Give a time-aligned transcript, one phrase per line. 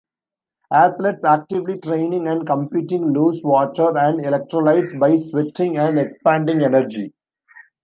[0.73, 7.13] Athletes actively training and competing lose water and electrolytes by sweating, and expending energy.